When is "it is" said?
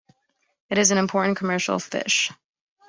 0.71-0.89